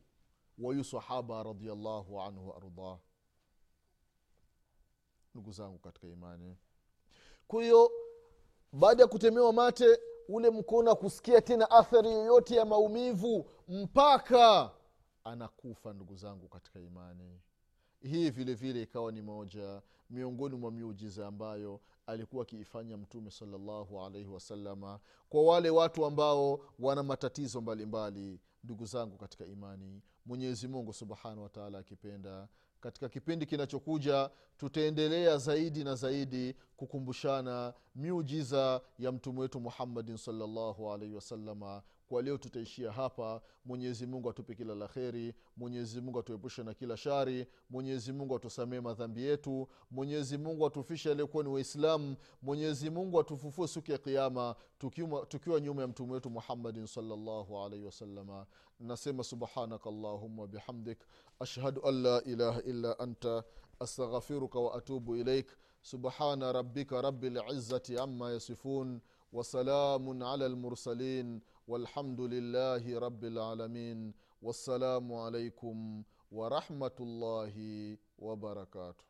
wa 0.58 0.66
huyu 0.74 0.84
sahaba 0.84 1.44
radiallahu 1.44 2.22
anhu 2.22 2.50
waardah 2.50 3.00
ndugu 5.34 5.52
zangu 5.52 5.78
katika 5.80 6.08
imani. 6.08 6.58
Kwa 7.48 7.64
hiyo 7.64 7.92
baada 8.74 9.04
ya 9.04 9.08
kutemewa 9.08 9.54
mate 9.54 10.00
ule 10.28 10.50
mkono 10.50 10.92
akusikia 10.92 11.42
tena 11.42 11.72
athari 11.72 12.12
yoyote 12.12 12.56
ya 12.56 12.66
maumivu 12.66 13.50
mpaka 13.68 14.72
anakufa 15.24 15.94
ndugu 15.94 16.16
zangu 16.16 16.48
katika 16.48 16.80
imani. 16.80 17.42
Hii 18.02 18.30
vile 18.30 18.54
vile 18.54 18.82
ikawa 18.82 19.12
ni 19.12 19.22
moja 19.22 19.82
miongoni 20.10 20.56
mwa 20.56 20.72
miujiza 20.72 21.28
ambayo 21.28 21.80
alikuwa 22.06 22.44
akiifanya 22.44 22.98
mtume 22.98 23.32
salallahu 23.32 24.02
alaihi 24.02 24.28
wasalama 24.28 25.00
kwa 25.30 25.44
wale 25.44 25.70
watu 25.70 26.06
ambao 26.06 26.60
wana 26.80 27.04
matatizo 27.04 27.62
mbalimbali 27.62 28.40
ndugu 28.64 28.86
zangu 28.86 29.18
katika 29.18 29.46
imani. 29.46 30.02
Mwenyezi 30.26 30.68
mungu 30.68 30.94
subhanahu 30.94 31.44
wataala 31.44 31.78
akipenda 31.78 32.48
katika 32.82 33.10
kipindi 33.10 33.46
kinachokuja 33.46 34.30
tutaendelea 34.58 35.38
zaidi 35.38 35.84
na 35.84 35.96
zaidi 35.96 36.56
kukumbushana 36.78 37.74
miujiza 37.96 38.82
ya 39.00 39.12
mtume 39.12 39.40
wetu 39.40 39.60
muhammadin 39.60 40.18
salllahu 40.18 40.92
alaihi 40.94 41.14
wasalama 41.16 41.82
kwa 42.11 42.23
leo 42.23 42.39
tutaishia 42.39 42.93
hapa 42.93 43.43
mwenyezi 43.65 44.07
mungu 44.07 44.31
atupe 44.31 44.55
kila 44.55 44.75
la 44.75 44.89
kheri 44.89 45.35
mwenyezi 45.57 46.01
mungu 46.01 46.19
atuepushe 46.19 46.63
na 46.63 46.75
kila 46.75 46.97
shari 46.97 47.47
mwenyezi 47.71 48.13
mungu 48.13 48.37
atusamee 48.37 48.81
madhambi 48.81 49.23
yetu 49.23 49.69
mwenyezi 49.91 50.39
mungu 50.39 50.67
atufishe 50.67 51.11
aliyekuwa 51.11 51.45
ni 51.45 51.49
waislamu 51.51 52.17
mwenyezi 52.43 52.91
mungu 52.91 53.21
atufufue 53.21 53.69
siku 53.69 53.91
ya 53.93 53.99
kiama 53.99 54.55
tukiwa, 54.79 55.27
tukiwa 55.27 55.61
nyuma 55.61 55.83
ya 55.83 55.89
mtume 55.89 56.13
wetu 56.13 56.31
muhammadin 56.31 56.87
salllahu 56.87 57.59
alaihi 57.59 57.85
wasalama 57.85 58.47
nasema 58.81 59.25
subhanaka 59.25 59.91
allahumma 59.91 60.47
bihamdik 60.47 60.99
ashhadu 61.41 61.87
an 61.89 62.03
la 62.03 62.23
ilaha 62.25 62.63
illa 62.63 62.99
anta 62.99 63.45
astaghfiruka 63.81 64.59
wa 64.61 64.75
atubu 64.75 65.17
ilaik 65.17 65.51
subhana 65.83 66.53
rabbika 66.53 67.03
rabi 67.03 67.31
lizati 67.31 67.99
ama 67.99 68.31
yasifun 68.33 69.01
وسلام 69.33 70.23
على 70.23 70.47
المرسلين 70.47 71.41
والحمد 71.72 72.22
لله 72.22 73.00
رب 73.00 73.24
العالمين 73.24 74.14
والسلام 74.42 75.14
عليكم 75.14 76.04
ورحمة 76.32 76.98
الله 77.00 77.56
وبركاته. 78.20 79.06